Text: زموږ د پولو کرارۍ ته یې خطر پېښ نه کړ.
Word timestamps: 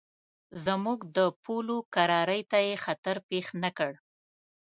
زموږ 0.65 0.99
د 1.17 1.19
پولو 1.43 1.77
کرارۍ 1.95 2.41
ته 2.51 2.57
یې 2.67 2.75
خطر 2.85 3.15
پېښ 3.29 3.45
نه 3.63 3.69
کړ. 3.77 3.91